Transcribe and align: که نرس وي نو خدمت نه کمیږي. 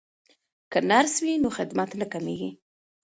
که 0.71 0.79
نرس 0.89 1.15
وي 1.23 1.33
نو 1.43 1.49
خدمت 1.57 1.89
نه 2.01 2.05
کمیږي. 2.13 2.49